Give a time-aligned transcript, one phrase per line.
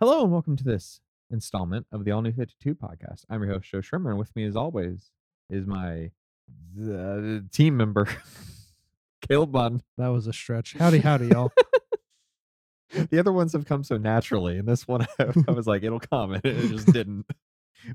[0.00, 3.26] Hello and welcome to this installment of the All New 52 podcast.
[3.28, 5.10] I'm your host, Joe Schrimmer, and with me, as always,
[5.50, 6.10] is my
[6.82, 8.08] uh, team member,
[9.28, 9.82] Caleb Bunn.
[9.98, 10.72] That was a stretch.
[10.72, 11.52] Howdy, howdy, y'all.
[13.10, 16.00] the other ones have come so naturally, and this one I, I was like, it'll
[16.00, 17.26] come, and it just didn't.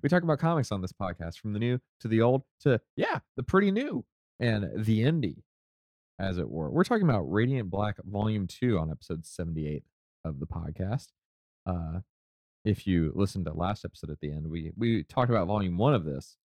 [0.03, 3.17] We talk about comics on this podcast, from the new to the old to, yeah,
[3.35, 4.05] the pretty new
[4.39, 5.41] and the indie,
[6.19, 6.69] as it were.
[6.69, 9.83] We're talking about Radiant Black Volume 2 on episode 78
[10.23, 11.07] of the podcast.
[11.65, 11.99] Uh,
[12.63, 15.93] if you listened to last episode at the end, we we talked about volume one
[15.93, 16.37] of this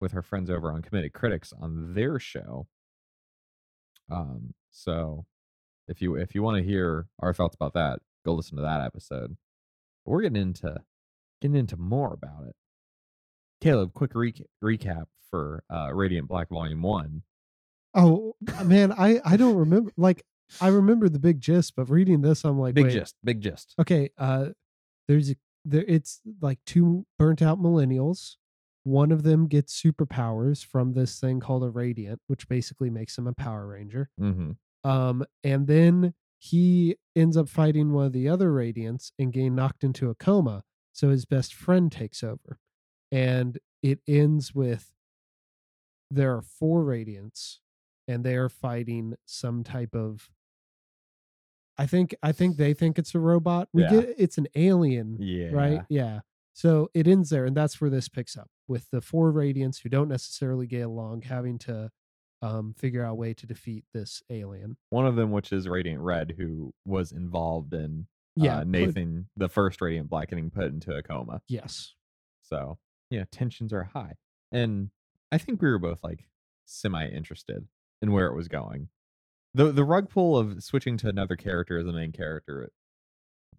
[0.00, 2.66] with our friends over on Committed Critics on their show.
[4.10, 5.24] Um, so
[5.88, 8.82] if you if you want to hear our thoughts about that, go listen to that
[8.82, 9.36] episode.
[10.04, 10.76] But we're getting into
[11.40, 12.56] getting into more about it.
[13.60, 17.22] Caleb, quick re- recap for uh, Radiant Black Volume One.
[17.94, 19.92] Oh man, I I don't remember.
[19.96, 20.24] Like
[20.60, 23.74] I remember the big gist, but reading this, I'm like, Big wait, gist, big gist.
[23.80, 24.10] okay.
[24.18, 24.48] Uh,
[25.08, 25.84] there's a there.
[25.86, 28.36] It's like two burnt out millennials.
[28.84, 33.26] One of them gets superpowers from this thing called a radiant, which basically makes him
[33.26, 34.10] a Power Ranger.
[34.20, 34.88] Mm-hmm.
[34.88, 39.82] Um, and then he ends up fighting one of the other radiants and getting knocked
[39.84, 40.62] into a coma.
[40.92, 42.58] So his best friend takes over,
[43.10, 44.92] and it ends with
[46.10, 47.58] there are four radiants,
[48.08, 50.30] and they are fighting some type of.
[51.76, 53.68] I think I think they think it's a robot.
[53.72, 53.90] We Yeah.
[53.90, 55.50] get it's an alien, Yeah.
[55.50, 55.82] right?
[55.88, 56.20] Yeah.
[56.52, 59.88] So it ends there, and that's where this picks up with the four radiants who
[59.88, 61.90] don't necessarily get along, having to
[62.42, 64.76] um, figure out a way to defeat this alien.
[64.90, 69.48] One of them, which is Radiant Red, who was involved in Yeah, uh, Nathan, the
[69.48, 71.40] first Radiant Black, getting put into a coma.
[71.48, 71.94] yes.
[72.42, 72.78] So
[73.10, 74.16] yeah, tensions are high,
[74.52, 74.90] and
[75.32, 76.28] I think we were both like
[76.66, 77.66] semi interested
[78.02, 78.88] in where it was going.
[79.54, 82.70] the The rug pull of switching to another character as the main character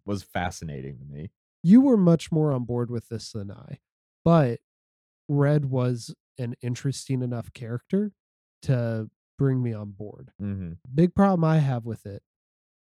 [0.05, 1.31] was fascinating to me.
[1.63, 3.79] You were much more on board with this than I,
[4.23, 4.59] but
[5.27, 8.11] Red was an interesting enough character
[8.63, 10.31] to bring me on board.
[10.41, 10.73] Mm-hmm.
[10.93, 12.21] Big problem I have with it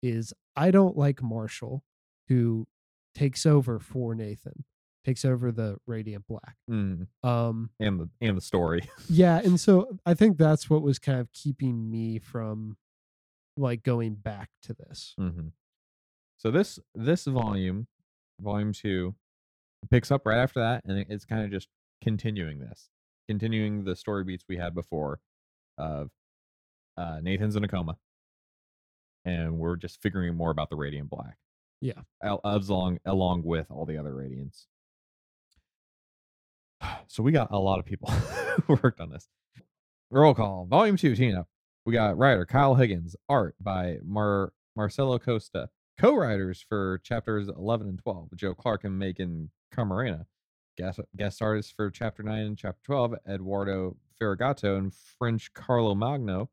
[0.02, 1.84] is I don't like Marshall,
[2.28, 2.68] who
[3.16, 4.66] takes over for Nathan,
[5.04, 6.56] takes over the Radiant Black.
[6.70, 7.08] Mm.
[7.24, 8.90] Um, And the and the story.
[9.10, 12.78] yeah, and so I think that's what was kind of keeping me from
[13.58, 15.14] like going back to this.
[15.20, 15.48] mm-hmm.
[16.38, 17.88] So this this volume,
[18.42, 19.16] volume two,
[19.90, 21.70] picks up right after that, and it's kind of just
[22.02, 22.90] continuing this,
[23.28, 25.20] continuing the story beats we had before,
[25.78, 26.10] of
[26.98, 27.98] uh, Nathan's in a coma,
[29.24, 31.38] and we're just figuring more about the Radiant Black.
[31.80, 32.02] Yeah.
[32.46, 34.68] as along along with all the other Radiants.
[37.08, 38.10] So we got a lot of people
[38.68, 39.28] who worked on this.
[40.10, 41.46] Roll call, volume two, Tina.
[41.86, 45.70] We got writer Kyle Higgins, art by Mar Marcelo Costa,
[46.00, 50.26] co-writers for chapters 11 and 12, Joe Clark and Meghan Camarena.
[50.78, 56.50] Guest, guest artists for chapter 9 and chapter 12, Eduardo Ferigato and French Carlo Magno.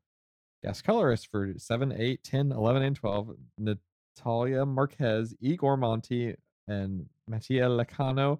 [0.63, 6.35] Guest colorist for 7, 8, 10, 11, and 12, Natalia Marquez, Igor Monti,
[6.67, 8.39] and Mattia Iacono.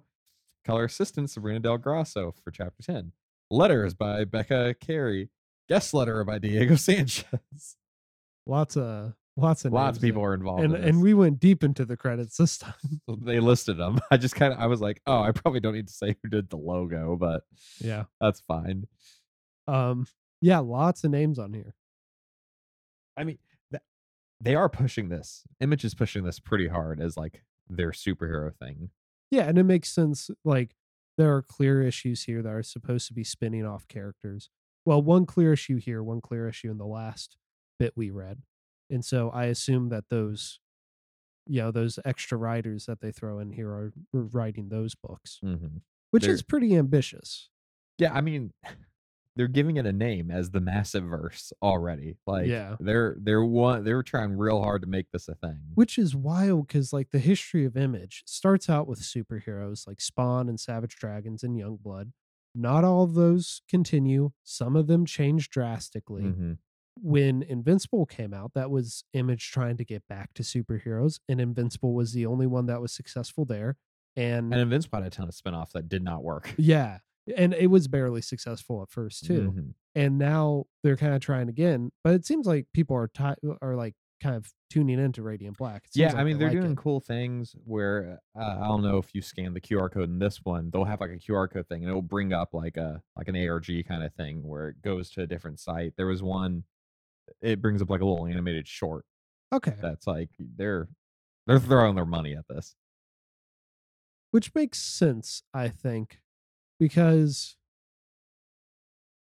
[0.64, 3.12] Color assistant Sabrina Del Grasso for chapter 10.
[3.50, 5.30] Letters by Becca Carey.
[5.68, 7.76] Guest letter by Diego Sanchez.
[8.46, 10.30] Lots of lots of Lots of people there.
[10.30, 10.64] are involved.
[10.64, 12.74] and in and we went deep into the credits this time.
[13.22, 14.00] They listed them.
[14.10, 16.28] I just kind of I was like, oh, I probably don't need to say who
[16.28, 17.42] did the logo, but
[17.80, 18.04] yeah.
[18.20, 18.86] that's fine.
[19.68, 20.06] Um
[20.40, 21.74] yeah, lots of names on here.
[23.16, 23.38] I mean,
[23.70, 23.82] th-
[24.40, 25.44] they are pushing this.
[25.60, 28.90] Image is pushing this pretty hard as like their superhero thing.
[29.32, 30.76] Yeah, and it makes sense like
[31.18, 34.48] there are clear issues here that are supposed to be spinning off characters.
[34.84, 37.36] Well, one clear issue here, one clear issue in the last
[37.78, 38.42] bit we read.
[38.90, 40.60] And so I assume that those
[41.48, 45.40] you know, those extra writers that they throw in here are are writing those books,
[45.44, 45.78] Mm-hmm.
[46.12, 47.48] which They're- is pretty ambitious.
[47.98, 48.52] Yeah, I mean,
[49.36, 52.16] they're giving it a name as the Massive Verse already.
[52.26, 52.76] Like, Yeah.
[52.80, 55.58] they're they're one they're trying real hard to make this a thing.
[55.74, 60.48] which is wild because like the history of image starts out with superheroes like spawn
[60.48, 62.12] and savage dragons and youngblood
[62.54, 66.58] not all of those continue some of them change drastically Mhm.
[67.00, 71.94] when invincible came out that was image trying to get back to superheroes and invincible
[71.94, 73.76] was the only one that was successful there
[74.14, 76.54] and, And Invincible had a ton of spinoffs that did not work.
[76.58, 76.98] yeah
[77.36, 79.74] and it was barely successful at first too Mhm.
[79.94, 83.76] and now they're kind of trying again but it seems like people are ti- are
[83.76, 86.72] like kind of tuning into radiant black Yeah, seems I mean they they're like doing
[86.72, 86.78] it.
[86.78, 90.38] cool things where uh, I don't know if you scan the QR code in this
[90.44, 93.26] one, they'll have like a QR code thing and it'll bring up like a like
[93.28, 95.94] an ARG kind of thing where it goes to a different site.
[95.96, 96.64] There was one
[97.40, 99.04] it brings up like a little animated short
[99.52, 100.88] okay that's like they're
[101.46, 102.74] they're throwing their money at this.
[104.30, 106.21] which makes sense, I think,
[106.82, 107.54] because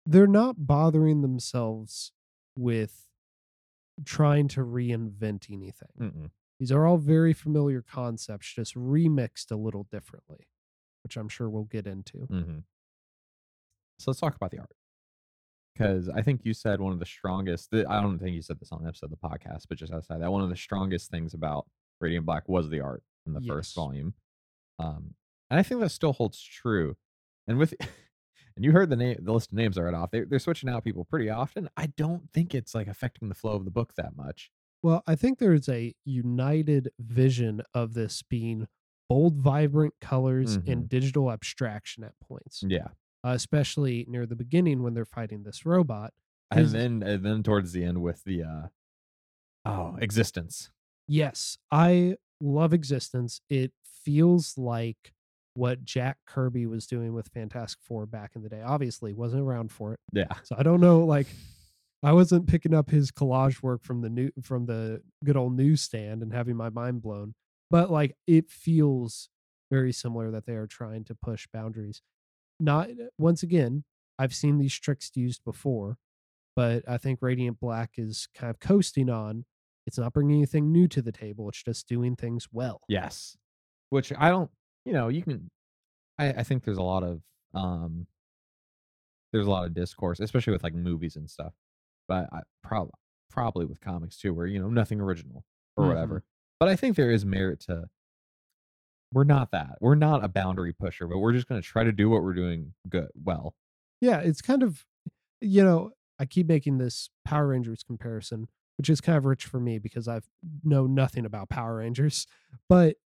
[0.06, 2.11] they're not bothering themselves
[2.56, 3.06] with
[4.02, 5.88] trying to reinvent anything.
[6.00, 6.31] Mm-mm.
[6.58, 10.46] These are all very familiar concepts, just remixed a little differently,
[11.02, 12.19] which I'm sure we'll get into.
[12.31, 12.58] Mm-hmm.
[13.99, 14.75] So let's talk about the art.
[15.75, 18.58] Because I think you said one of the strongest, th- I don't think you said
[18.58, 21.11] this on an episode of the podcast, but just outside that, one of the strongest
[21.11, 21.67] things about
[22.00, 23.49] Radiant Black was the art in the Yes.
[23.52, 24.14] first volume.
[24.79, 25.14] Um,
[25.50, 26.96] and I think that still holds true.
[27.46, 27.75] And with,
[28.56, 30.69] and you heard the name, the list of names are read off, they, they're switching
[30.69, 31.69] out people pretty often.
[31.76, 34.50] I don't think it's like affecting the flow of the book that much.
[34.82, 38.69] Well, I think there's a united vision of this being
[39.08, 42.88] bold, vibrant colors and digital abstraction at points, Yeah.
[43.25, 46.12] uh, especially near the beginning when they're fighting this robot.
[46.50, 48.67] And then, and then towards the end with the, uh,
[49.64, 50.70] oh, existence.
[51.08, 53.41] Yes, I love Existence.
[53.49, 53.73] It
[54.05, 55.14] feels like
[55.55, 58.61] what Jack Kirby was doing with Fantastic Four back in the day.
[58.62, 60.33] Obviously, wasn't around for it, Yeah.
[60.43, 61.05] so I don't know.
[61.05, 61.27] Like,
[62.03, 66.23] I wasn't picking up his collage work from the new from the good old newsstand
[66.23, 67.35] and having my mind blown.
[67.71, 69.31] But like, it feels
[69.71, 72.03] very similar that they are trying to push boundaries.
[72.61, 73.85] Not once again,
[74.19, 75.97] I've seen these tricks used before,
[76.55, 79.45] but I think Radiant Black is kind of coasting on.
[79.87, 81.49] It's not bringing anything new to the table.
[81.49, 82.83] It's just doing things well.
[82.89, 83.37] Yes.
[83.91, 84.51] Which I don't,
[84.85, 85.51] you know, you can
[86.19, 87.23] I, I think there's a lot of
[87.55, 88.07] um
[89.33, 91.53] there's a lot of discourse, especially with like movies and stuff.
[92.09, 92.93] But I probably
[93.31, 95.45] probably with comics too, where you know nothing original
[95.77, 95.89] or Mhm.
[95.89, 96.25] whatever.
[96.61, 97.89] But I think there is merit to
[99.13, 99.79] we're not that.
[99.81, 102.75] We're not a boundary pusher, but we're just gonna try to do what we're doing
[102.89, 103.55] good well.
[104.01, 104.85] Yeah, it's kind of,
[105.41, 109.61] you know, I keep making this Power Rangers comparison, which is kind of rich for
[109.61, 110.29] me because I've
[110.65, 112.27] know nothing about Power Rangers,
[112.69, 112.97] but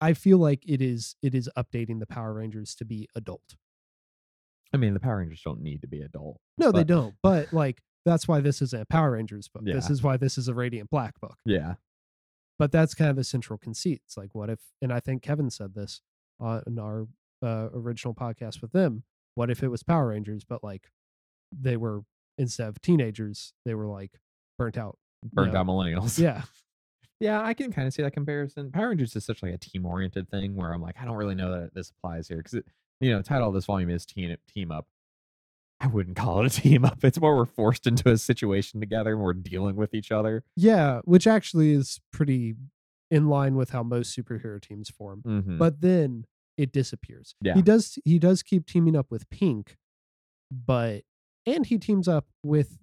[0.00, 3.56] I feel like it is it is updating the Power Rangers to be adult.
[4.72, 6.40] I mean the Power Rangers don't need to be adult.
[6.58, 7.14] No, they don't.
[7.22, 9.64] But like that's why this is a Power Rangers book.
[9.64, 11.36] This is why this is a Radiant Black book.
[11.44, 11.74] Yeah.
[12.58, 14.02] But that's kind of the central conceit.
[14.04, 14.58] It's like, what if?
[14.82, 16.00] And I think Kevin said this
[16.40, 17.06] on our
[17.42, 19.04] uh, original podcast with them.
[19.34, 20.88] What if it was Power Rangers, but like
[21.52, 22.02] they were
[22.36, 24.12] instead of teenagers, they were like
[24.58, 24.98] burnt out.
[25.24, 26.18] Burnt know, out millennials.
[26.18, 26.42] Yeah,
[27.20, 28.70] Yeah, I can kind of see that comparison.
[28.70, 31.34] Power Rangers is such like a team oriented thing where I'm like, I don't really
[31.34, 32.60] know that this applies here because
[33.00, 34.86] you know, title of this volume is team team up.
[35.80, 37.04] I wouldn't call it a team up.
[37.04, 40.44] It's more we're forced into a situation together and we're dealing with each other.
[40.56, 42.54] yeah, which actually is pretty
[43.10, 45.22] in line with how most superhero teams form.
[45.26, 45.58] Mm-hmm.
[45.58, 46.24] But then
[46.56, 47.34] it disappears.
[47.40, 47.54] Yeah.
[47.54, 47.98] he does.
[48.04, 49.76] He does keep teaming up with Pink,
[50.50, 51.02] but
[51.46, 52.78] and he teams up with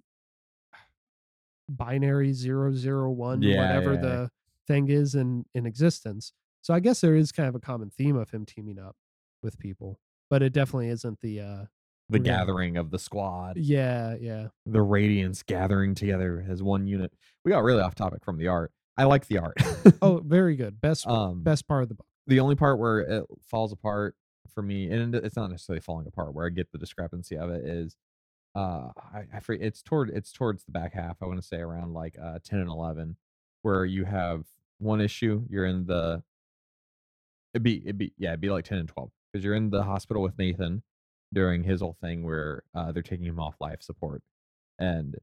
[1.69, 4.29] binary zero zero one Yeah, whatever yeah, the
[4.67, 6.33] thing is in in existence.
[6.61, 8.95] So I guess there is kind of a common theme of him teaming up
[9.43, 11.65] with people, but it definitely isn't the uh
[12.09, 17.11] the gathering of the squad, yeah yeah the radiance gathering together as one unit.
[17.43, 18.71] We got really off topic from the art.
[18.97, 19.57] I like the art.
[20.01, 23.25] oh very good best um, best part of the book the only part where it
[23.49, 24.15] falls apart
[24.53, 27.65] for me, and it's not necessarily falling apart, where I get the discrepancy of it
[27.65, 27.95] is,
[28.55, 31.17] uh, I, I forget, it's toward it's towards the back half.
[31.21, 33.17] I want to say around like uh ten and eleven,
[33.63, 34.45] where you have
[34.79, 35.43] one issue.
[35.49, 36.23] You're in the
[37.53, 39.83] it'd be it'd be yeah it'd be like ten and twelve because you're in the
[39.83, 40.83] hospital with Nathan
[41.33, 44.21] during his whole thing where uh they're taking him off life support,
[44.79, 45.15] and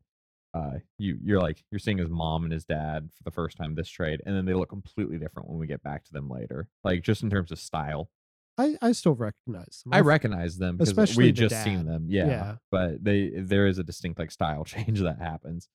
[0.54, 3.74] uh you you're like you're seeing his mom and his dad for the first time
[3.74, 6.68] this trade and then they look completely different when we get back to them later
[6.84, 8.10] like just in terms of style
[8.58, 12.06] i i still recognize them i recognize them because especially we the just seen them
[12.08, 12.54] yeah, Yeah.
[12.70, 15.68] but they there is a distinct like style change that happens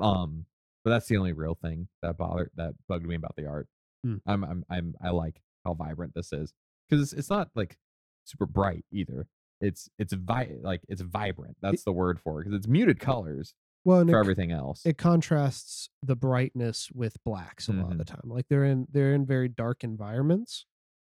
[0.00, 0.44] um
[0.84, 3.68] but that's the only real thing that bothered that bugged me about the art
[4.04, 4.16] Hmm.
[4.26, 6.52] i'm i'm i'm i like how vibrant this is
[6.88, 7.76] because it's, it's not like
[8.24, 9.26] super bright either
[9.60, 13.54] it's it's vi- like it's vibrant that's the word for it because it's muted colors
[13.84, 17.98] well for it, everything else it contrasts the brightness with blacks a lot of Mm-hmm.
[17.98, 18.20] the time.
[18.26, 20.64] Like they're in they're in very dark environments,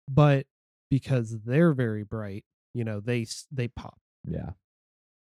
[0.10, 0.48] but
[0.92, 2.46] because they're very bright,
[2.76, 3.98] you know, they they pop.
[4.28, 4.52] Yeah.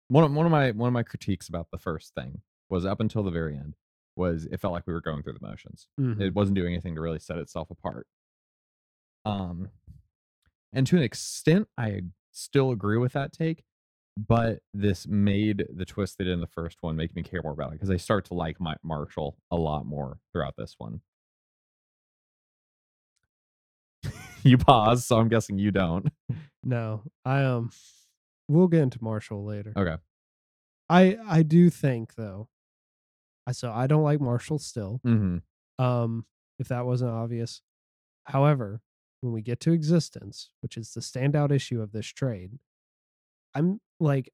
[0.08, 3.00] One of one of my one of my critiques about the first thing was up
[3.00, 3.76] until the very end
[4.16, 5.88] was it felt like we were going through the motions.
[5.98, 6.20] Mhm.
[6.20, 8.06] It wasn't doing anything to really set itself apart.
[9.24, 9.70] Um
[10.72, 13.62] and to an extent I still agree with that take,
[14.16, 17.52] but this made the twist they did in the first one make me care more
[17.52, 21.00] about it because I start to like my Marshall a lot more throughout this one.
[24.44, 26.08] You pause, so I'm guessing you don't.
[26.62, 27.70] No, I um,
[28.48, 29.72] we'll get into Marshall later.
[29.76, 29.96] Okay.
[30.88, 32.48] I I do think though,
[33.46, 35.00] I so I don't like Marshall still.
[35.06, 35.84] Mm-hmm.
[35.84, 36.26] Um,
[36.58, 37.62] if that wasn't obvious,
[38.24, 38.80] however,
[39.20, 42.58] when we get to existence, which is the standout issue of this trade,
[43.54, 44.30] I'm like,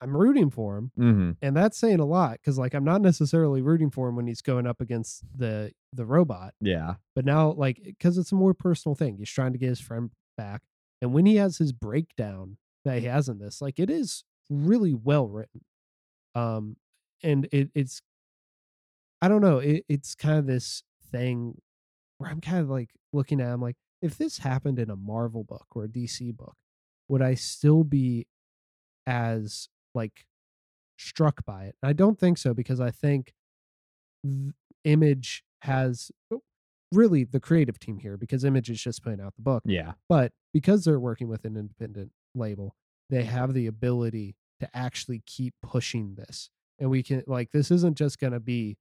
[0.00, 1.30] I'm rooting for him, Mm-hmm.
[1.42, 4.42] and that's saying a lot because like I'm not necessarily rooting for him when he's
[4.42, 6.94] going up against the the robot, Yeah.
[7.16, 9.16] but now like because it's a more personal thing.
[9.18, 10.62] He's trying to get his friend back,
[11.02, 14.94] and when he has his breakdown that he has in this, like it is really
[14.94, 15.62] well written,
[16.34, 16.76] um,
[17.22, 18.00] and it it's
[19.20, 21.60] I don't know, it, it's kind of this thing
[22.18, 25.42] where I'm kind of like looking at him like if this happened in a Marvel
[25.42, 26.54] book or a DC book,
[27.08, 28.28] would I still be
[29.08, 30.24] as like
[30.98, 31.76] struck by it?
[31.82, 33.32] I don't think so because I think
[34.84, 36.42] Image has oh,
[36.92, 39.92] really the creative team here because Image is just putting out the book, Yeah.
[40.08, 42.74] but because they're working with an independent label,
[43.10, 46.50] they have the ability to actually keep pushing this.
[46.78, 48.76] And we can like this isn't just going to be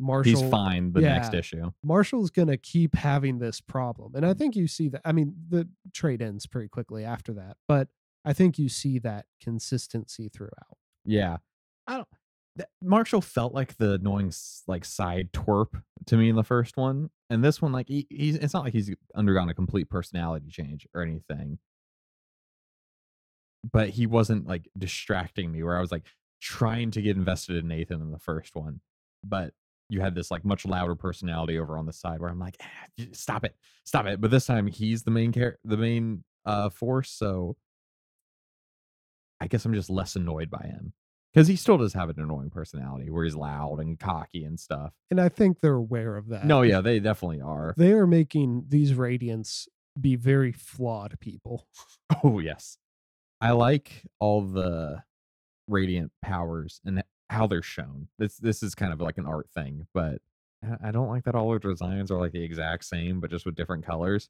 [0.00, 1.72] Marshall He's fine the next issue.
[1.82, 4.14] Marshall's going to keep having this problem.
[4.14, 4.38] And I mm.
[4.38, 5.00] think you see that.
[5.04, 7.88] I mean, the trade ends pretty quickly after that, but
[8.28, 10.76] I think you see that consistency throughout.
[11.06, 11.38] Yeah.
[11.86, 12.08] I don't
[12.56, 14.32] that, Marshall felt like the annoying
[14.66, 17.08] like side twerp to me in the first one.
[17.30, 20.86] And this one, like he, he's it's not like he's undergone a complete personality change
[20.94, 21.58] or anything.
[23.72, 26.04] But he wasn't like distracting me where I was like
[26.40, 28.80] trying to get invested in Nathan in the first one.
[29.24, 29.52] But
[29.88, 32.86] you had this like much louder personality over on the side where I'm like, "Ah,
[32.98, 34.20] j- stop it, stop it.
[34.20, 37.10] But this time he's the main character, the main uh force.
[37.10, 37.56] So
[39.40, 40.92] I guess I'm just less annoyed by him
[41.32, 44.92] because he still does have an annoying personality where he's loud and cocky and stuff.
[45.10, 46.44] And I think they're aware of that.
[46.44, 47.74] No, yeah, they definitely are.
[47.76, 49.68] They are making these Radiants
[50.00, 51.66] be very flawed people.
[52.24, 52.78] Oh yes,
[53.40, 55.02] I like all the
[55.68, 58.08] radiant powers and how they're shown.
[58.18, 60.20] This this is kind of like an art thing, but
[60.64, 63.44] I- I don't like that all their designs are like the exact same, but just
[63.46, 64.28] with different colors.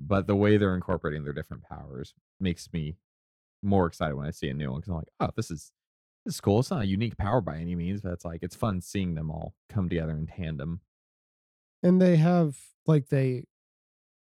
[0.00, 2.96] But the way they're incorporating their different powers makes me
[3.62, 5.72] more excited when I see a new one because I'm like, oh, this is
[6.24, 6.60] this is cool.
[6.60, 9.30] It's not a unique power by any means, but it's like it's fun seeing them
[9.30, 10.80] all come together in tandem.
[11.82, 13.44] And they have, like, they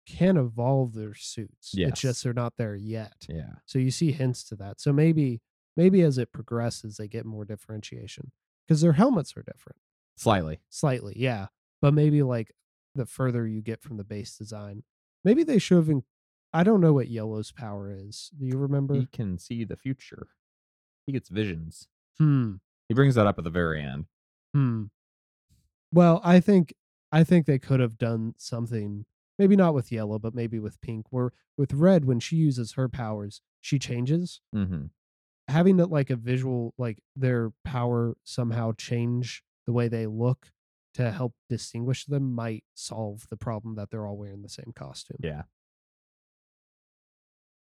[0.06, 1.72] can evolve their suits.
[1.74, 1.92] Yes.
[1.92, 3.26] It's just they're not there yet.
[3.30, 4.82] Yeah, So you see hints to that.
[4.82, 5.42] So maybe,
[5.78, 8.32] maybe as it progresses, they get more differentiation
[8.68, 9.78] because their helmets are different.
[10.18, 10.60] slightly.
[10.70, 11.48] slightly yeah
[11.82, 12.52] but maybe like
[12.96, 14.84] the further you get from the base design
[15.24, 16.02] maybe they should have
[16.54, 20.28] i don't know what yellow's power is do you remember He can see the future.
[21.06, 21.88] He gets visions.
[22.18, 22.56] hmm
[22.90, 24.06] He brings that up at the very end.
[24.54, 24.86] hmm
[25.92, 26.74] well i think
[27.12, 29.06] i think they could have done something
[29.40, 32.90] maybe not with yellow but maybe with pink where with red when she uses her
[32.90, 34.86] powers she changes Mm-hmm.
[35.48, 40.52] having it like a visual like their power somehow change the way they look
[40.94, 45.18] to help distinguish them might solve the problem that they're all wearing the same costume
[45.22, 45.44] Yeah.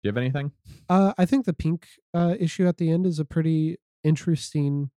[0.02, 0.52] Do you have anything?
[0.88, 4.90] Uh, I think the pink uh, issue at the end is a pretty interesting,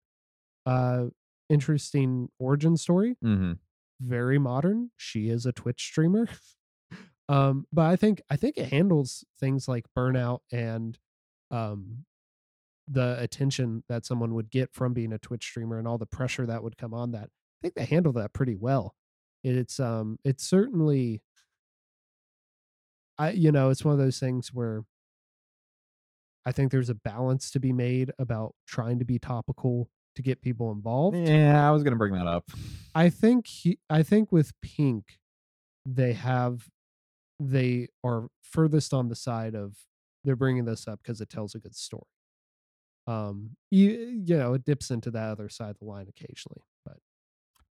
[0.66, 1.06] uh,
[1.50, 3.18] interesting origin story.
[3.24, 3.54] Mm-hmm.
[4.00, 4.92] Very modern.
[4.98, 6.28] She is a Twitch streamer.
[7.30, 10.98] um, but I think I think it handles things like burnout and
[11.50, 12.06] um,
[12.88, 16.46] the attention that someone would get from being a Twitch streamer and all the pressure
[16.46, 17.26] that would come on that.
[17.26, 18.96] I think they handle that pretty well.
[19.44, 21.24] It's um, it's certainly.
[23.18, 24.84] I you know it's one of those things where
[26.46, 30.42] I think there's a balance to be made about trying to be topical to get
[30.42, 31.18] people involved.
[31.18, 32.50] Yeah, I was gonna bring that up.
[32.96, 35.20] I think he, I think with Pink,
[35.86, 36.68] they have
[37.40, 39.76] they are furthest on the side of
[40.24, 42.04] they're bringing this up because it tells a good story.
[43.08, 43.90] Um, you
[44.26, 46.98] you know it dips into that other side of the line occasionally, but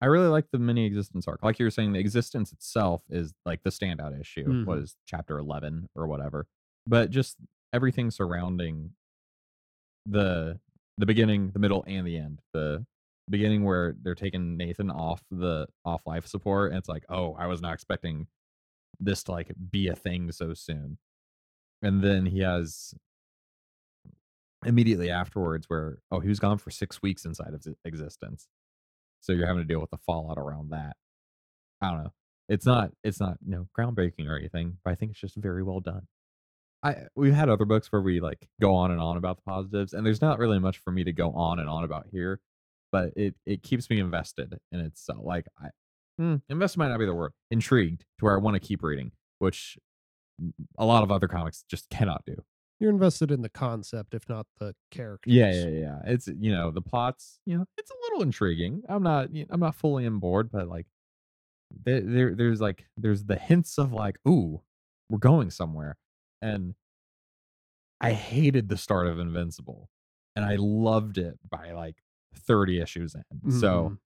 [0.02, 1.44] I really like the mini existence arc.
[1.44, 4.64] Like you were saying, the existence itself is like the standout issue.
[4.64, 4.84] What Mhm.
[4.84, 6.48] is chapter eleven or whatever?
[6.88, 7.38] But just
[7.74, 8.92] everything surrounding
[10.06, 10.60] the
[10.98, 12.42] the beginning, the middle, and the end.
[12.54, 12.86] The
[13.30, 17.48] beginning where they're taking Nathan off the off life support, and it's like, oh, I
[17.48, 18.28] was not expecting
[19.00, 20.98] this to like be a thing so soon.
[21.82, 22.94] And then he has
[24.66, 28.48] immediately afterwards where oh he was gone for six weeks inside of existence
[29.22, 30.98] so you're having to deal with the fallout around that
[31.82, 32.12] i don't know
[32.50, 35.64] it's not it's not you know groundbreaking or anything but i think it's just very
[35.64, 36.06] well done
[36.83, 39.93] i we've had other books where we like go on and on about the positives
[39.93, 42.39] and there's not really much for me to go on and on about here
[42.91, 45.67] but it it keeps me invested in itself like i
[46.21, 49.12] mm, invested might not be the word intrigued to where i want to keep reading
[49.39, 49.77] which
[50.77, 52.36] a lot of other comics just cannot do
[52.79, 55.33] you're invested in the concept, if not the characters.
[55.33, 56.00] Yeah, yeah, yeah.
[56.05, 57.39] It's you know the plots.
[57.45, 58.83] You know, it's a little intriguing.
[58.88, 59.29] I'm not.
[59.50, 60.88] I'm not fully on board, but like
[61.83, 64.62] there, there there's like there's the hints of like, ooh,
[65.09, 65.98] we're going somewhere.
[66.41, 66.75] And
[68.01, 69.89] I hated the start of Invincible,
[70.36, 71.98] and I loved it by like
[72.34, 73.51] 30 issues in.
[73.51, 74.00] So Mhm.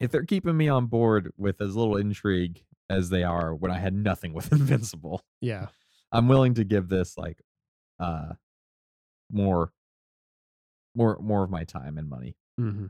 [0.00, 3.78] if they're keeping me on board with as little intrigue as they are when I
[3.78, 5.68] had nothing with Invincible, yeah,
[6.12, 7.42] I'm willing to give this like
[7.98, 8.34] uh
[9.30, 9.72] more
[10.94, 12.36] more more of my time and money.
[12.56, 12.86] hmm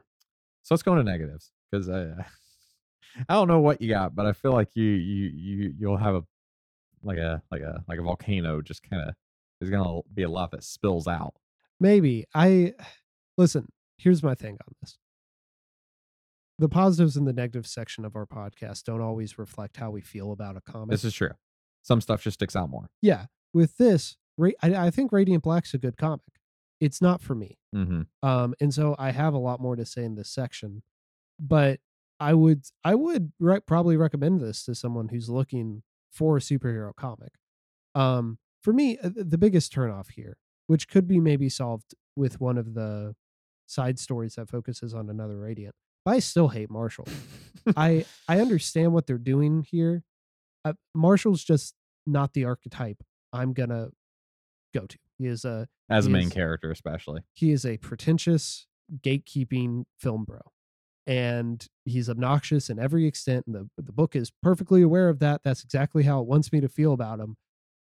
[0.63, 2.27] So let's go into negatives because I
[3.29, 6.15] I don't know what you got, but I feel like you you you you'll have
[6.15, 6.25] a
[7.03, 9.15] like a like a like a volcano just kind of
[9.61, 11.35] there's gonna be a lot that spills out.
[11.81, 12.75] maybe I
[13.37, 13.69] listen.
[13.99, 14.99] Here's my thing on this.
[16.59, 20.33] The positives and the negative section of our podcast don't always reflect how we feel
[20.33, 20.91] about a comic.
[20.91, 21.31] This is true.
[21.83, 22.91] Some stuff just sticks out more.
[23.01, 26.21] yeah, with this, Ra- I, I think Radiant Black's a good comic.
[26.81, 27.59] It's not for me.
[27.75, 28.03] Mm-hmm.
[28.27, 30.83] um and so i have a lot more to say in this section
[31.39, 31.81] but
[32.19, 36.95] i would i would re- probably recommend this to someone who's looking for a superhero
[36.95, 37.33] comic.
[37.95, 40.37] Um for me uh, the biggest turnoff here
[40.67, 43.15] which could be maybe solved with one of the
[43.67, 45.75] side stories that focuses on another radiant
[46.05, 47.07] but i still hate marshall.
[47.77, 50.03] I i understand what they're doing here.
[50.65, 51.75] Uh, marshall's just
[52.07, 53.89] not the archetype i'm gonna
[54.75, 54.99] go to.
[55.19, 57.23] He is a As a main is- character, especially.
[57.35, 58.67] he is a pretentious
[59.03, 60.41] gatekeeping film bro
[61.09, 65.41] and he's obnoxious in every extent and the, the book is perfectly aware of that
[65.43, 67.37] that's exactly how it wants me to feel about him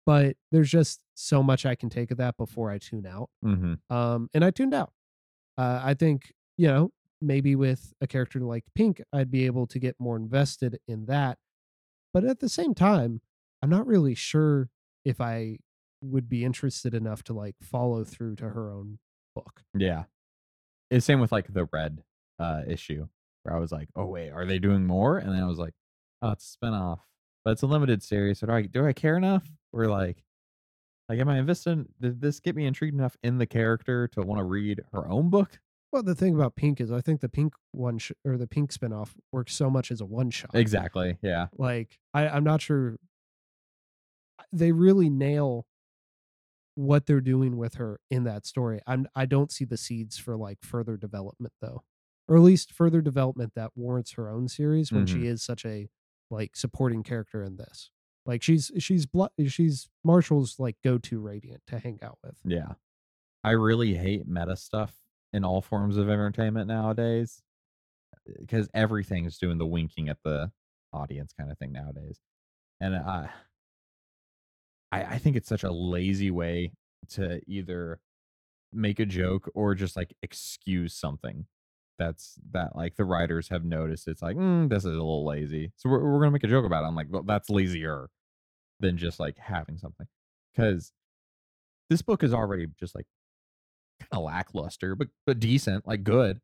[0.07, 3.75] but there's just so much i can take of that before i tune out Mm-hmm.
[3.95, 4.93] um and i tuned out
[5.59, 9.79] uh, i think you know maybe with a character like pink i'd be able to
[9.79, 11.39] get more invested in that
[12.13, 13.23] but at the same time
[13.63, 14.69] i'm not really sure
[15.07, 15.57] if i
[16.03, 18.99] would be interested enough to like follow through to her own
[19.35, 20.05] book Yeah.
[20.91, 22.03] It's same with like the red
[22.39, 23.07] uh issue
[23.43, 25.19] where I was like, oh wait, are they doing more?
[25.19, 25.75] And then I was like,
[26.23, 27.01] oh, it's a spinoff.
[27.45, 28.41] But it's a limited series.
[28.41, 29.45] So do I do I care enough?
[29.73, 30.23] Or like
[31.09, 34.39] like am I invested did this get me intrigued enough in the character to want
[34.39, 35.59] to read her own book?
[35.93, 38.73] Well, the thing about Pink is, I think the Pink one sh- or the Pink
[38.73, 40.51] spinoff works so much as a one shot.
[40.53, 41.19] Exactly.
[41.23, 41.47] Yeah.
[41.57, 42.97] Like, I, I'm not sure
[44.53, 45.67] they really nail
[46.75, 48.81] what they're doing with her in that story.
[48.87, 51.85] I'm I don't see the seeds for like further development though,
[52.29, 55.23] or at least further development that warrants her own series when mm-hmm.
[55.23, 55.89] she is such a
[56.31, 57.91] like supporting character in this.
[58.27, 59.07] Like she's she's
[59.47, 62.39] she's Marshall's like go to radiant to hang out with.
[62.45, 62.73] Yeah.
[63.43, 64.95] I really hate meta stuff
[65.33, 67.43] in all forms of entertainment nowadays
[68.15, 70.51] eh, because everything's doing the winking at the
[70.93, 72.19] audience kind of thing nowadays.
[72.81, 73.29] And I
[74.91, 76.73] I, I think it's such a lazy way
[77.11, 78.01] to either
[78.73, 81.47] make a joke or just like excuse something
[81.99, 85.73] that's that like the writers have noticed it's like mm, this is a little lazy.
[85.77, 86.87] So we're, we're gonna make a joke about it.
[86.87, 88.09] I'm like well that's lazier
[88.81, 90.07] than just like having something.
[90.55, 90.93] Because
[91.91, 93.07] this book is already just like
[94.01, 96.41] kind of lackluster but but decent like good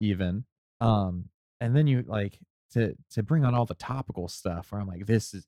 [0.00, 0.44] even
[0.80, 1.24] um
[1.60, 2.38] and then you like
[2.72, 5.46] to to bring on all the topical stuff where i'm like this is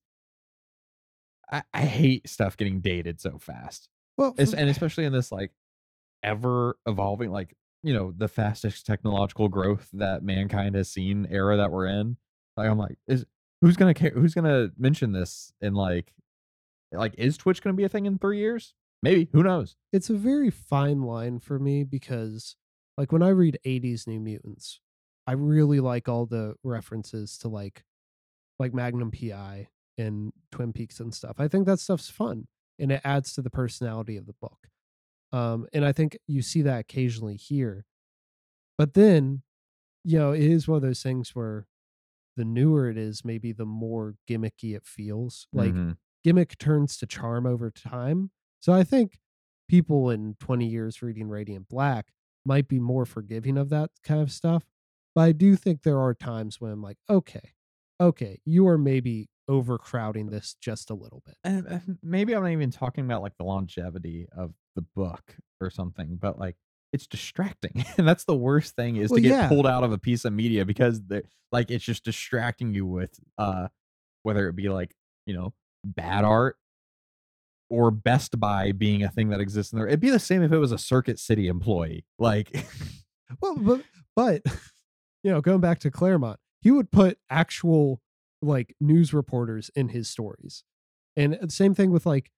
[1.50, 3.88] i, I hate stuff getting dated so fast.
[4.16, 5.52] Well, it's, and especially in this like
[6.22, 11.70] ever evolving like you know the fastest technological growth that mankind has seen era that
[11.70, 12.16] we're in
[12.56, 13.24] like i'm like is
[13.60, 16.12] who's gonna care who's gonna mention this in like
[16.92, 20.14] like is twitch gonna be a thing in three years maybe who knows it's a
[20.14, 22.56] very fine line for me because
[22.96, 24.80] like when I read 80s New Mutants,
[25.26, 27.84] I really like all the references to like
[28.58, 29.68] like Magnum PI
[29.98, 31.36] and Twin Peaks and stuff.
[31.38, 32.46] I think that stuff's fun
[32.78, 34.68] and it adds to the personality of the book.
[35.34, 37.86] Um and I think you see that occasionally here.
[38.78, 39.42] But then,
[40.04, 41.66] you know, it is one of those things where
[42.36, 45.48] the newer it is, maybe the more gimmicky it feels.
[45.52, 45.96] Like Mhm.
[46.24, 48.30] gimmick turns to charm over time.
[48.60, 49.18] So I think
[49.68, 52.12] people in 20 years reading Radiant Black
[52.44, 54.64] might be more forgiving of that kind of stuff.
[55.14, 57.54] But I do think there are times when I'm like, okay,
[58.00, 61.36] okay, you are maybe overcrowding this just a little bit.
[61.44, 66.16] and maybe i'm not even talking about like the longevity of the book or something
[66.20, 66.56] but like
[66.92, 69.48] it's distracting and that's the worst thing is Well, to get yeah.
[69.48, 71.00] pulled out of a piece of media because
[71.52, 73.68] like it's just distracting you with uh
[74.22, 74.94] whether it be like
[75.26, 75.52] you know
[75.84, 76.56] bad art
[77.70, 80.52] or best buy being a thing that exists in there it'd be the same if
[80.52, 82.64] it was a circuit city employee like
[83.40, 83.82] Well, but,
[84.14, 84.42] but
[85.22, 88.00] you know, going back to Claremont, he would put actual
[88.42, 90.64] like news reporters in his stories.
[91.16, 92.30] And the same thing with like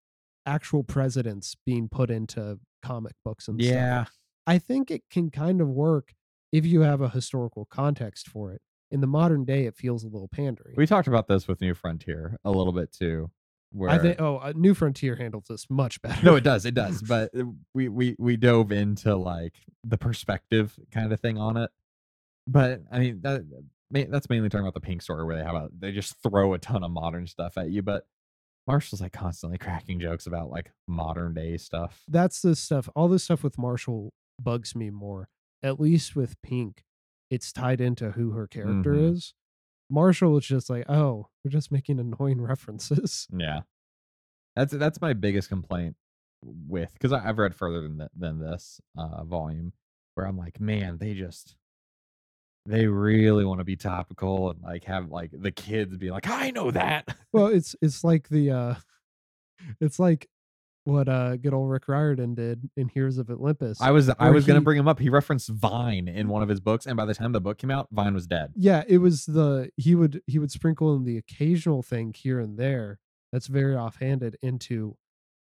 [0.47, 3.75] actual presidents being put into comic books and stuff.
[3.75, 4.05] yeah
[4.47, 6.15] I think it can kind of work
[6.53, 8.61] if you have a historical context for it.
[8.93, 10.75] In the modern day, it feels a little pandering.
[10.77, 13.31] we talked about this with new frontier a little bit too
[13.73, 16.25] Where I think oh, uh, New Frontier handles this much better.
[16.25, 17.03] no, it does, it does.
[17.03, 21.71] But uh, we we we dove into like the perspective kind of thing on it.
[22.47, 23.43] But I mean that
[23.91, 26.59] that's mainly talking about the pink story where they have a they just throw a
[26.59, 27.83] ton of modern stuff at you.
[27.83, 28.07] But
[28.67, 32.03] Marshall's like constantly cracking jokes about like modern day stuff.
[32.09, 32.89] That's the stuff.
[32.97, 35.29] All this stuff with Marshall bugs me more.
[35.63, 36.85] At least with Pink,
[37.31, 39.13] it's tied into who her character Mhm.
[39.13, 39.35] is.
[39.89, 43.29] Marshall is just like, oh, they're just making annoying references.
[43.33, 43.61] Yeah,
[44.57, 45.97] that's that's my biggest complaint
[46.43, 49.73] with because I've read further than th- than this uh, volume
[50.15, 51.57] where I'm like, man, they just
[52.67, 56.51] they really want to be topical and like have like the kids be like, I
[56.51, 57.17] know that.
[57.33, 58.75] well, it's it's like the uh
[59.81, 60.29] it's like
[60.85, 63.81] what uh good old Rick Riordan did in Heroes of Olympus.
[63.81, 64.99] I was I was gonna bring him up.
[65.01, 67.71] He referenced Vine in one of his books, and by the time the book came
[67.71, 68.53] out, Vine was dead.
[68.55, 72.59] yeah, it was the he would he would sprinkle in the occasional thing here and
[72.59, 72.99] there
[73.33, 74.97] that's very offhanded into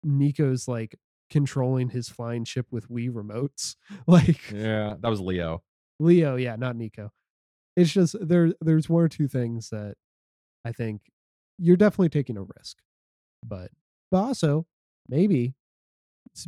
[0.04, 0.96] Nico's like
[1.30, 3.76] controlling his flying ship with Wii remotes.
[4.06, 5.62] Like Yeah, that was Leo.
[6.00, 7.12] Leo, yeah, not Nico.
[7.76, 9.96] It's just there there's one or two things that
[10.64, 11.02] I think
[11.58, 12.78] you're definitely taking a risk.
[13.44, 13.70] But
[14.10, 14.66] but also
[15.08, 15.54] maybe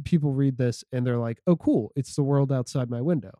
[0.04, 3.32] people read this and they're like, "Oh cool, it's the world outside my window."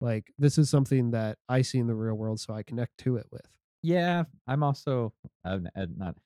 [0.00, 3.16] Like this is something that I see in the real world so I connect to
[3.16, 3.46] it with.
[3.82, 5.12] Yeah, I'm also
[5.44, 6.16] not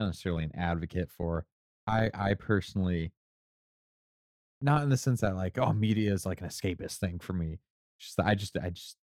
[0.00, 1.46] necessarily an advocate for.
[1.86, 3.12] I I personally,
[4.60, 7.58] not in the sense that like oh media is like an escapist thing for me.
[8.00, 8.96] Just that I just I just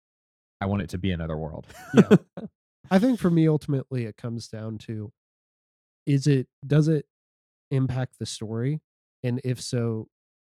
[0.61, 1.67] I want it to be another world.
[1.93, 2.09] Yeah.
[2.91, 5.11] I think for me ultimately it comes down to
[6.05, 7.05] is it does it
[7.71, 8.81] impact the story
[9.23, 10.07] and if so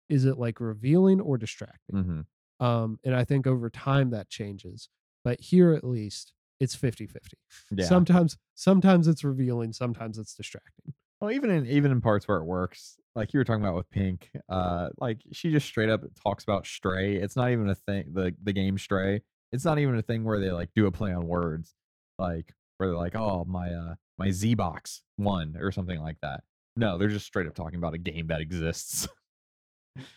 [0.09, 1.95] is it like revealing or distracting?
[2.03, 2.21] hmm
[2.65, 4.89] um and i think over time that changes
[5.23, 7.37] but here at least it's 50-50
[7.71, 7.85] Yeah.
[7.85, 12.45] sometimes sometimes it's revealing sometimes it's distracting Well, even in even in parts where it
[12.45, 16.43] works, like you were talking about with Pink, uh, like she just straight up talks
[16.43, 17.15] about Stray.
[17.15, 18.11] It's not even a thing.
[18.13, 19.21] The the game Stray.
[19.51, 21.73] It's not even a thing where they like do a play on words,
[22.19, 26.43] like where they're like, oh my uh my Z box one or something like that.
[26.75, 29.07] No, they're just straight up talking about a game that exists.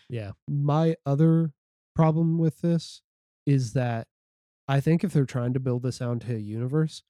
[0.09, 1.51] yeah my other
[1.95, 3.01] problem with this
[3.45, 4.07] is that
[4.67, 7.03] i think if they're trying to build this out into a universe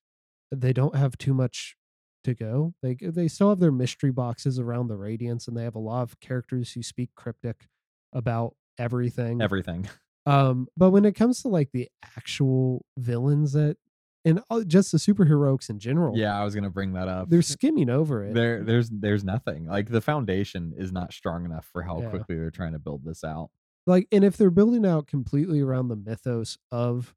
[0.51, 1.75] they don't have too much
[2.23, 5.75] to go they they still have their mystery boxes around the radiance and they have
[5.75, 7.67] a lot of characters who speak cryptic
[8.13, 9.87] about everything Everything.
[10.27, 13.77] Um, but when it comes to like the actual villains that
[14.23, 17.27] and uh, just the superheroics in general, Yeah, I was gonna bring that up.
[17.27, 18.35] they're skimming over it.
[18.35, 19.65] there there's there's nothing.
[19.65, 22.09] Like the foundation is not strong enough for how Yeah.
[22.11, 23.49] quickly they're trying to build this out.
[23.87, 27.15] like, and if they're building out completely around the mythos of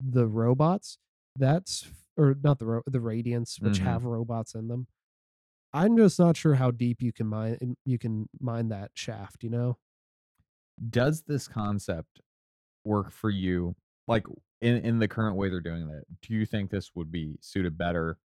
[0.00, 0.98] the robots,
[1.34, 3.84] that's or not the ro- the radiance, which Mhm.
[3.84, 4.86] have robots in them.
[5.72, 9.44] I'm just not sure how deep you can mine you can mine that shaft.
[9.44, 9.78] You know,
[10.90, 12.20] does this concept
[12.84, 13.76] work for you
[14.08, 14.26] like
[14.62, 17.78] in in the current way they're doing it do you think this would be suited
[17.78, 18.18] better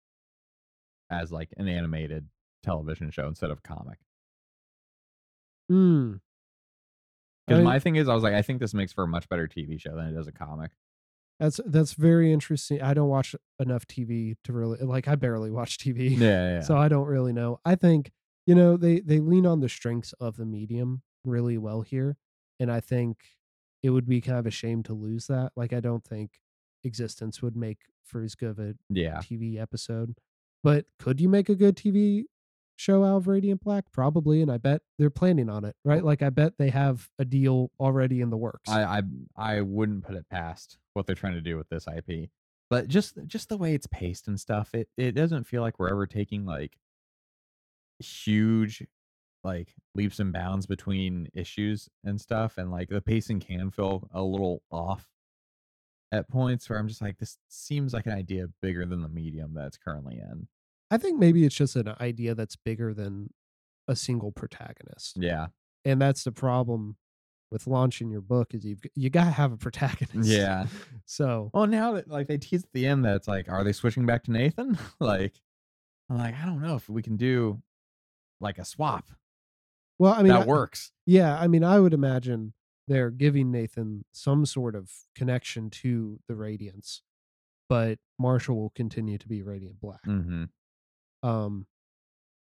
[1.10, 2.28] as like an animated
[2.62, 3.98] television show instead of comic
[5.68, 6.20] mm,
[7.46, 9.46] because my thing is i was like i think this makes for a much better
[9.48, 10.70] tv show than it does a comic
[11.40, 12.82] that's that's very interesting.
[12.82, 15.08] I don't watch enough TV to really like.
[15.08, 16.16] I barely watch TV.
[16.18, 17.58] yeah yeah, so I don't really know.
[17.64, 18.12] I think
[18.46, 22.18] you know they they lean on the strengths of the medium really well here,
[22.60, 23.16] and I think
[23.82, 25.52] it would be kind of a shame to lose that.
[25.56, 26.32] Like I don't think
[26.84, 30.16] existence would make for as good of a yeah TV episode.
[30.62, 32.24] But could you make a good TV
[32.76, 33.86] show out of Radiant Black?
[33.92, 36.04] Probably, and I bet they're planning on it, right?
[36.04, 38.68] Like I bet they have a deal already in the works.
[38.68, 39.02] I, I
[39.38, 42.30] i wouldn't put it past what they're trying to do with this ip
[42.68, 45.90] but just just the way it's paced and stuff it it doesn't feel like we're
[45.90, 46.76] ever taking like
[47.98, 48.86] huge
[49.42, 54.22] like leaps and bounds between issues and stuff and like the pacing can feel a
[54.22, 55.06] little off
[56.12, 59.54] at points where i'm just like this seems like an idea bigger than the medium
[59.54, 60.46] that it's currently in
[60.92, 63.32] I think maybe it's just an idea that's bigger than
[63.86, 65.16] a single protagonist.
[65.16, 65.46] yeah
[65.84, 66.96] and that's the problem
[67.50, 70.28] with launching your book is you've you got to have a protagonist.
[70.28, 70.66] Yeah.
[71.06, 73.72] So well now that like they tease at the end that it's like are they
[73.72, 74.78] switching back to nathan?
[75.00, 75.34] Like
[76.08, 77.60] i'm like i don't know if we can do
[78.40, 79.10] like a swap
[79.98, 80.92] well i mean that I- works.
[81.06, 82.52] yeah i mean i would imagine
[82.86, 87.02] they're giving nathan some sort of connection to the radiance
[87.68, 90.04] but marshall will continue to be radiant black.
[90.06, 90.44] Mm-hmm.
[91.28, 91.66] Um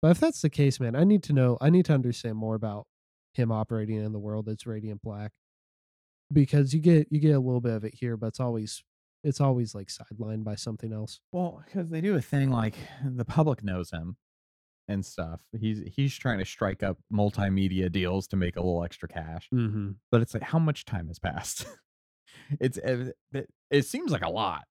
[0.02, 2.56] but if that's the case man i need to know i need to understand more
[2.56, 2.88] about
[3.38, 5.32] him operating in the world that's radiant black
[6.32, 8.84] because you get you get a little bit of it here but it's always
[9.24, 13.26] it's always like sidelined by something else Well, because they do a thing like the
[13.26, 14.18] public knows him,
[14.88, 15.42] and stuff.
[15.58, 19.48] He's he's trying to strike up multimedia deals to make a little extra cash.
[19.54, 19.92] Mm-hmm.
[20.12, 21.66] But it's like how much time has passed?
[22.60, 23.16] it's it,
[23.72, 24.64] it, seems like a lot,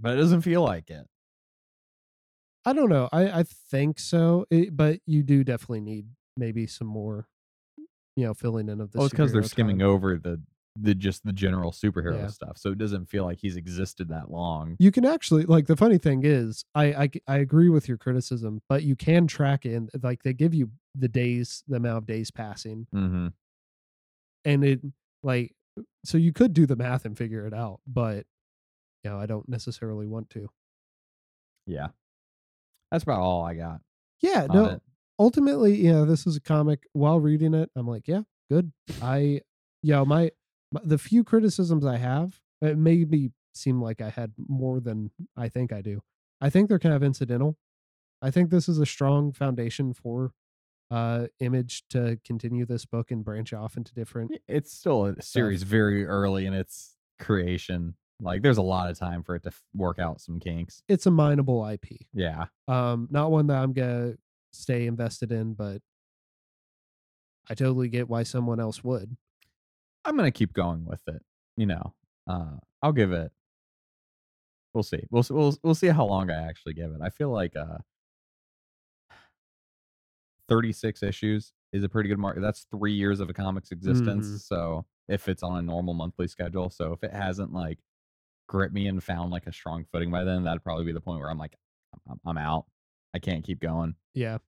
[0.00, 1.06] but it doesn't feel like it.
[2.64, 3.08] I don't know.
[3.12, 7.26] I I think so, it, but you do definitely need maybe some more,
[8.16, 8.98] you know, filling in of the.
[9.00, 9.88] Oh, it's because they're skimming time.
[9.88, 10.40] over the
[10.74, 12.26] the just the general superhero Yeah.
[12.28, 14.76] stuff, so it doesn't feel like he's existed that long.
[14.78, 18.82] You can actually like the funny thing is, I I agree with your criticism, but
[18.82, 19.74] you can track it.
[19.74, 23.28] And, like they give you the days, the amount of days passing, Mm-hmm.
[24.46, 24.80] and it
[25.22, 25.54] like
[26.04, 28.24] so you could do the math and figure it out, but
[29.04, 30.48] you know I don't necessarily want to.
[31.66, 31.88] Yeah,
[32.90, 33.80] that's about all I got.
[34.20, 34.64] Yeah, no.
[34.66, 34.82] it.
[35.18, 36.84] Ultimately, you know, this is a comic.
[36.92, 38.72] While reading it, I'm like, yeah, good.
[39.00, 39.40] I,
[39.82, 40.30] you know, my,
[40.72, 45.10] my the few criticisms I have, it made me seem like I had more than
[45.36, 46.00] I think I do.
[46.40, 47.56] I think they're kind of incidental.
[48.20, 50.32] I think this is a strong foundation for
[50.90, 55.62] uh image to continue this book and branch off into different It's still a series
[55.62, 57.94] very early in its creation.
[58.20, 60.82] Like, there's a lot of time for it to f- work out some kinks.
[60.88, 62.02] it's a mineable IP.
[62.12, 64.14] Yeah, Um not one that I'm gonna
[64.52, 65.80] stay invested in, but
[67.50, 69.16] I totally get why someone else would.
[70.04, 71.22] I'm gonna keep going with it.
[71.56, 71.94] You know,
[72.26, 73.30] uh, I'll give it.
[74.74, 75.04] We'll see.
[75.10, 77.00] We'll we'll we'll see how long I actually give it.
[77.02, 77.78] I feel like uh,
[80.48, 82.38] 36 issues is a pretty good mark.
[82.40, 84.26] That's three years of a comic's existence.
[84.26, 84.40] Mhm.
[84.40, 87.78] So if it's on a normal monthly schedule, so if it hasn't like
[88.48, 91.20] gripped me and found like a strong footing by then, that'd probably be the point
[91.20, 91.56] where I'm like,
[92.08, 92.66] I'm, I'm out.
[93.14, 93.94] I can't keep going.
[94.14, 94.38] Yeah.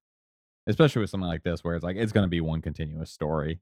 [0.67, 3.61] Especially with something like this, where it's like it's gonna be one continuous story.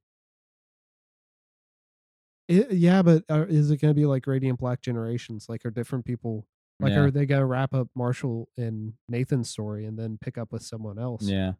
[2.48, 5.46] It, yeah, but uh, is it going to be like Radiant Black Generations?
[5.48, 6.44] Like, are different people
[6.80, 6.98] like yeah.
[7.00, 10.62] are they going to wrap up Marshall and Nathan's story and then pick up with
[10.62, 11.22] someone else?
[11.22, 11.52] yeah.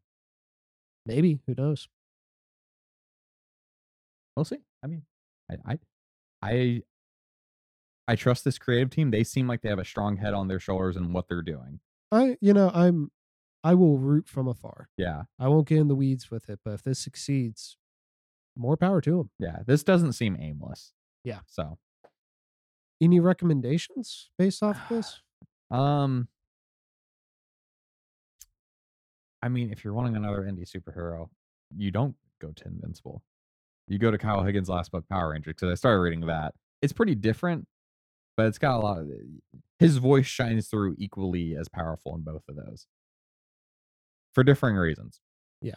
[1.07, 1.41] maybe.
[1.47, 1.89] Who knows?
[4.37, 4.59] we'll see.
[4.83, 5.03] I mean,
[5.51, 5.79] I, I,
[6.43, 6.83] I,
[8.09, 9.11] I trust this creative team.
[9.11, 11.81] They seem like they have a strong head on their shoulders and what they're doing.
[12.11, 13.11] I, you know, I'm,
[13.65, 14.89] I will root from afar.
[14.97, 17.77] Yeah, I won't get in the weeds with it, but if this succeeds,
[18.57, 19.31] more power to him.
[19.39, 19.59] yeah.
[19.67, 20.93] This doesn't seem aimless.
[21.25, 21.41] Yeah.
[21.47, 21.79] So,
[23.01, 25.21] Any recommendations based off of this?
[25.71, 26.29] um,
[29.43, 31.29] I mean, if you're wanting another indie superhero,
[31.77, 33.23] you don't go to Invincible.
[33.89, 36.55] You go to Kyle Higgins' last book, Power Rangers, because I started reading that.
[36.81, 37.67] It's pretty different,
[38.37, 39.09] but it's got a lot of
[39.79, 42.87] his voice shines through equally as powerful in both of those
[44.33, 45.21] for differing reasons.
[45.61, 45.77] Yeah.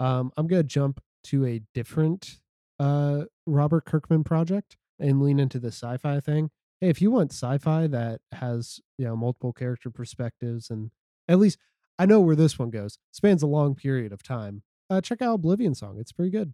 [0.00, 2.40] Um, I'm gonna jump to a different
[2.78, 6.50] uh Robert Kirkman project and lean into the sci-fi thing.
[6.80, 10.90] Hey, if you want sci-fi that has you know multiple character perspectives and
[11.28, 11.58] at least
[11.98, 14.62] I know where this one goes, spans a long period of time.
[14.90, 15.96] Uh, check out Oblivion Song.
[15.98, 16.52] It's pretty good.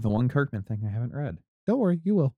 [0.00, 1.38] The one Kirkman thing I haven't read.
[1.66, 2.34] Don't worry, you will.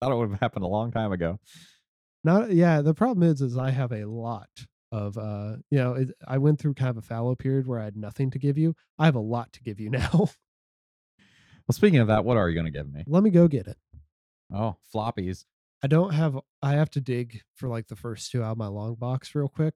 [0.00, 1.40] Thought it would have happened a long time ago.
[2.22, 2.82] Not yeah.
[2.82, 4.48] The problem is, is I have a lot
[4.92, 7.84] of uh, you know, it, I went through kind of a fallow period where I
[7.84, 8.74] had nothing to give you.
[8.98, 10.10] I have a lot to give you now.
[10.12, 13.02] Well, speaking of that, what are you going to give me?
[13.06, 13.76] Let me go get it.
[14.54, 15.44] Oh, floppies.
[15.82, 16.38] I don't have.
[16.62, 19.48] I have to dig for like the first two out of my long box real
[19.48, 19.74] quick.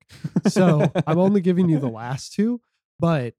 [0.49, 2.61] So I'm only giving you the last two,
[2.99, 3.35] but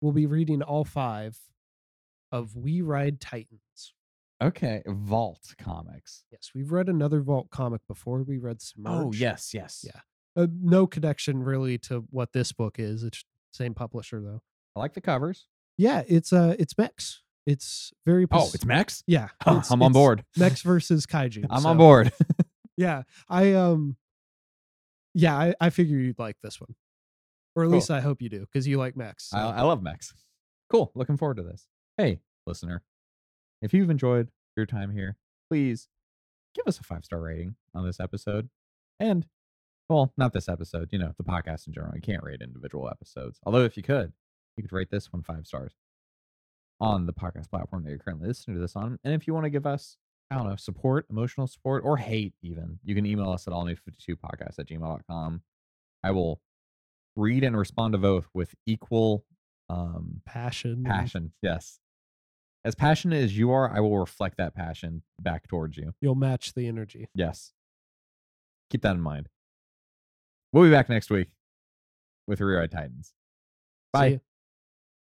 [0.00, 1.36] we'll be reading all five
[2.32, 3.92] of We Ride Titans.
[4.42, 4.82] okay.
[4.86, 6.24] Vault comics.
[6.30, 8.22] Yes, we've read another Vault comic before.
[8.22, 8.92] We read Submerge.
[9.06, 9.84] Oh, yes, yes.
[9.86, 10.00] Yeah.
[10.36, 13.02] Uh, no connection really to what this book is.
[13.02, 14.42] It's same publisher though.
[14.74, 15.46] I like the covers.
[15.78, 17.22] Yeah, it's uh, it's mechs.
[17.46, 18.26] It's very.
[18.30, 19.02] Oh, it's Max.
[19.06, 19.28] yeah.
[19.46, 20.24] it's- I'm on board.
[20.36, 21.46] Mechs versus kaiju.
[21.48, 22.12] I'm so- on board.
[22.78, 23.96] Yeah, I um,
[25.14, 26.74] yeah, I, I figure you'd like this one,
[27.54, 27.74] or at Cool.
[27.76, 29.30] least I hope you do because you like mechs.
[29.30, 30.12] so- I, I love Max.
[30.68, 30.92] Cool.
[30.94, 31.66] Looking forward to this.
[31.96, 32.82] Hey, listener,
[33.62, 35.16] if you've enjoyed your time here,
[35.48, 35.88] please
[36.54, 38.50] give us a five star rating on this episode.
[39.00, 39.24] And,
[39.88, 41.92] well, not this episode, you know, the podcast in general.
[41.94, 43.38] You can't rate individual episodes.
[43.44, 44.12] Although, if you could,
[44.56, 45.72] you could rate this one five stars
[46.80, 48.98] on the podcast platform that you're currently listening to this on.
[49.04, 49.96] And if you want to give us,
[50.30, 54.58] I don't know, support, emotional support, or hate even, you can email us at allnew52podcast
[54.58, 55.42] at gmail.com.
[56.02, 56.40] I will
[57.16, 59.24] read and respond to both with equal
[59.68, 60.84] um passion.
[60.84, 61.80] passion yes
[62.64, 66.54] as passionate as you are i will reflect that passion back towards you You'll match
[66.54, 67.08] the energy.
[67.16, 67.52] yes
[68.70, 69.28] keep that in mind
[70.52, 71.28] we'll be back next week
[72.26, 73.12] with Rear Titans
[73.92, 74.20] bye.